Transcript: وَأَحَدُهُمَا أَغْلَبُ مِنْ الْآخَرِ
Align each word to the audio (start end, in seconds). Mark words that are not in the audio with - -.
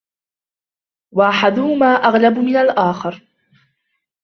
وَأَحَدُهُمَا 1.11 1.85
أَغْلَبُ 1.95 2.37
مِنْ 2.39 2.57
الْآخَرِ 2.57 3.27